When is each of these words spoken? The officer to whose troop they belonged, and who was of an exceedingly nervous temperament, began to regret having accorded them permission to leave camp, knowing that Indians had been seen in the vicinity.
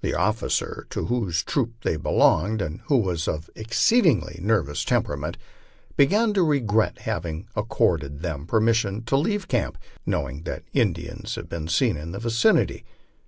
The 0.00 0.14
officer 0.14 0.86
to 0.90 1.06
whose 1.06 1.42
troop 1.42 1.74
they 1.82 1.96
belonged, 1.96 2.62
and 2.62 2.82
who 2.86 2.98
was 2.98 3.26
of 3.26 3.50
an 3.56 3.62
exceedingly 3.64 4.38
nervous 4.40 4.84
temperament, 4.84 5.36
began 5.96 6.32
to 6.34 6.44
regret 6.44 7.00
having 7.00 7.48
accorded 7.56 8.20
them 8.22 8.46
permission 8.46 9.02
to 9.06 9.16
leave 9.16 9.48
camp, 9.48 9.76
knowing 10.06 10.44
that 10.44 10.62
Indians 10.72 11.34
had 11.34 11.48
been 11.48 11.66
seen 11.66 11.96
in 11.96 12.12
the 12.12 12.20
vicinity. 12.20 12.84